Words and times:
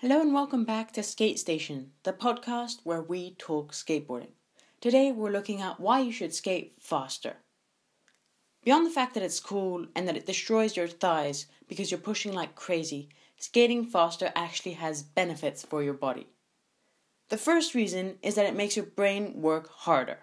Hello 0.00 0.22
and 0.22 0.32
welcome 0.32 0.64
back 0.64 0.92
to 0.92 1.02
Skate 1.02 1.38
Station, 1.38 1.90
the 2.04 2.14
podcast 2.14 2.78
where 2.84 3.02
we 3.02 3.34
talk 3.34 3.72
skateboarding. 3.72 4.32
Today 4.80 5.12
we're 5.12 5.30
looking 5.30 5.60
at 5.60 5.78
why 5.78 6.00
you 6.00 6.10
should 6.10 6.32
skate 6.32 6.72
faster. 6.80 7.36
Beyond 8.64 8.86
the 8.86 8.90
fact 8.90 9.12
that 9.12 9.22
it's 9.22 9.38
cool 9.40 9.84
and 9.94 10.08
that 10.08 10.16
it 10.16 10.24
destroys 10.24 10.74
your 10.74 10.88
thighs 10.88 11.44
because 11.68 11.90
you're 11.90 12.00
pushing 12.00 12.32
like 12.32 12.54
crazy, 12.54 13.10
skating 13.36 13.84
faster 13.84 14.32
actually 14.34 14.72
has 14.72 15.02
benefits 15.02 15.66
for 15.66 15.82
your 15.82 15.92
body. 15.92 16.28
The 17.28 17.36
first 17.36 17.74
reason 17.74 18.14
is 18.22 18.36
that 18.36 18.46
it 18.46 18.56
makes 18.56 18.76
your 18.78 18.86
brain 18.86 19.42
work 19.42 19.68
harder. 19.68 20.20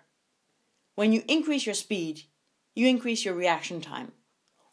When 0.96 1.14
you 1.14 1.22
increase 1.28 1.68
your 1.68 1.76
speed, 1.76 2.24
you 2.74 2.88
increase 2.88 3.24
your 3.24 3.36
reaction 3.36 3.82
time. 3.82 4.14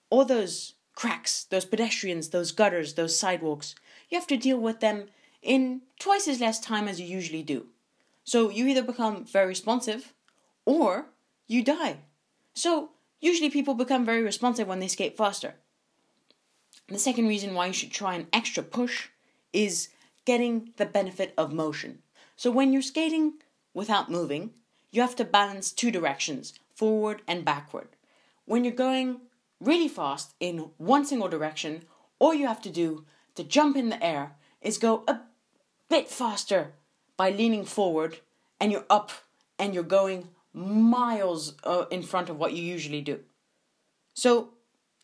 All 0.09 0.25
those 0.25 0.77
cracks, 0.95 1.45
those 1.45 1.65
pedestrians, 1.65 2.31
those 2.31 2.53
gutters, 2.53 2.95
those 2.95 3.19
sidewalks, 3.19 3.75
you 4.09 4.19
have 4.19 4.27
to 4.29 4.37
deal 4.37 4.59
with 4.59 4.81
them 4.81 5.07
in 5.43 5.83
twice 5.99 6.29
as 6.29 6.41
less 6.41 6.61
time 6.61 6.89
as 6.89 7.01
you 7.01 7.07
usually 7.07 7.43
do. 7.43 7.67
So 8.25 8.49
you 8.49 8.67
either 8.67 8.83
become 8.83 9.25
very 9.25 9.47
responsive 9.47 10.15
or 10.65 11.07
you 11.47 11.63
die. 11.63 11.99
So 12.55 12.91
usually 13.21 13.51
people 13.51 13.75
become 13.75 14.05
very 14.05 14.23
responsive 14.23 14.69
when 14.69 14.81
they 14.81 14.89
skate 14.89 15.17
faster. 15.17 15.55
The 16.89 16.99
second 16.99 17.29
reason 17.29 17.55
why 17.55 17.67
you 17.67 17.73
should 17.73 17.93
try 17.93 18.15
an 18.15 18.27
extra 18.33 18.63
push 18.63 19.09
is 19.53 19.89
getting 20.25 20.73
the 20.77 20.87
benefit 20.87 21.35
of 21.37 21.53
motion. 21.53 21.99
So 22.37 22.51
when 22.51 22.73
you're 22.73 22.83
skating 22.83 23.35
without 23.73 24.11
moving, 24.11 24.51
you 24.91 25.03
have 25.03 25.17
to 25.17 25.25
balance 25.25 25.73
two 25.73 25.91
directions, 25.91 26.55
forward 26.75 27.23
and 27.27 27.45
backward. 27.45 27.89
When 28.45 28.65
you're 28.65 28.75
going 28.75 29.21
really 29.65 29.89
fast 29.89 30.35
in 30.41 30.71
one 30.79 31.05
single 31.05 31.29
direction, 31.29 31.85
all 32.19 32.35
you 32.35 32.47
have 32.47 32.63
to 32.63 32.71
do 32.71 33.05
to 33.35 33.45
jump 33.45 33.77
in 33.77 33.89
the 33.89 34.03
air 34.05 34.37
is 34.61 34.79
go 34.79 35.05
a 35.09 35.21
bit 35.89 36.09
faster 36.09 36.73
by 37.17 37.31
leaning 37.31 37.65
forward 37.65 38.19
and 38.61 38.73
you're 38.73 38.87
up 38.89 39.13
and 39.59 39.75
you're 39.75 39.83
going 39.83 40.29
miles 40.53 41.55
uh, 41.65 41.85
in 41.91 42.03
front 42.03 42.29
of 42.29 42.39
what 42.39 42.53
you 42.53 42.63
usually 42.63 43.01
do. 43.01 43.21
So, 44.15 44.51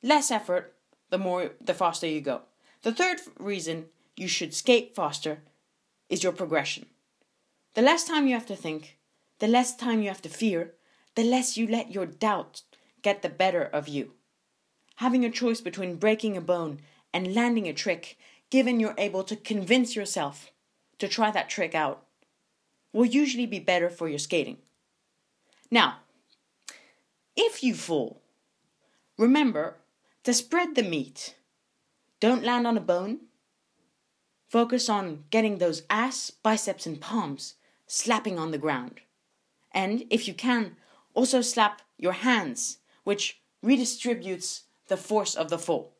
less 0.03 0.31
effort, 0.31 0.75
the 1.11 1.19
more 1.19 1.53
the 1.61 1.75
faster 1.75 2.06
you 2.06 2.21
go. 2.21 2.43
The 2.83 2.93
third 2.93 3.21
reason 3.39 3.87
you 4.17 4.29
should 4.29 4.55
skate 4.55 4.95
faster 4.95 5.43
is 6.09 6.23
your 6.23 6.33
progression. 6.33 6.87
The 7.75 7.83
less 7.83 8.05
time 8.05 8.27
you 8.27 8.34
have 8.34 8.47
to 8.47 8.56
think, 8.56 8.99
the 9.39 9.49
less 9.49 9.77
time 9.77 10.03
you 10.03 10.09
have 10.09 10.23
to 10.23 10.29
fear, 10.29 10.75
the 11.15 11.25
less 11.25 11.56
you 11.56 11.67
let 11.67 11.93
your 11.93 12.06
doubt 12.06 12.62
get 13.03 13.23
the 13.23 13.29
better 13.29 13.62
of 13.62 13.89
you. 13.89 14.12
Having 15.01 15.25
a 15.25 15.31
choice 15.31 15.62
between 15.62 15.97
breaking 15.97 16.37
a 16.37 16.43
bone 16.43 16.81
and 17.11 17.34
landing 17.34 17.67
a 17.67 17.73
trick, 17.73 18.19
given 18.51 18.79
you're 18.79 18.95
able 18.98 19.25
to 19.25 19.34
convince 19.34 19.97
yourself 19.97 20.53
to 20.98 21.09
try 21.09 21.31
that 21.31 21.48
trick 21.48 21.75
out, 21.75 22.05
will 22.93 23.06
usually 23.06 23.47
be 23.47 23.59
better 23.59 23.89
for 23.89 24.11
your 24.11 24.19
skating. 24.19 24.59
Now, 25.71 26.01
if 27.34 27.65
you 27.65 27.75
fall, 27.75 28.21
remember 29.17 29.77
to 30.25 30.34
spread 30.34 30.75
the 30.75 30.83
meat. 30.83 31.34
Don't 32.21 32.45
land 32.45 32.67
on 32.67 32.77
a 32.77 32.83
bone. 32.83 33.21
Focus 34.51 34.91
on 34.91 35.25
getting 35.31 35.56
those 35.56 35.84
ass, 35.89 36.31
biceps, 36.31 36.84
and 36.84 37.01
palms 37.01 37.55
slapping 37.87 38.39
on 38.39 38.51
the 38.51 38.59
ground. 38.59 39.01
And 39.73 40.05
if 40.11 40.28
you 40.28 40.34
can, 40.34 40.77
also 41.15 41.41
slap 41.41 41.81
your 41.97 42.12
hands, 42.12 42.81
which 43.05 43.41
redistributes 43.65 44.65
the 44.91 44.97
force 44.97 45.37
of 45.37 45.49
the 45.49 45.59
fall. 45.59 45.95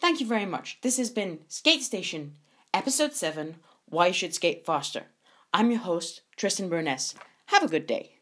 Thank 0.00 0.18
you 0.18 0.26
very 0.26 0.46
much. 0.46 0.78
This 0.80 0.96
has 0.96 1.10
been 1.10 1.40
Skate 1.46 1.82
Station, 1.82 2.36
Episode 2.72 3.12
7 3.12 3.56
Why 3.84 4.08
You 4.08 4.12
Should 4.14 4.34
Skate 4.34 4.64
Faster. 4.64 5.04
I'm 5.52 5.70
your 5.70 5.80
host, 5.80 6.22
Tristan 6.34 6.70
Burness. 6.70 7.14
Have 7.46 7.62
a 7.62 7.68
good 7.68 7.86
day. 7.86 8.16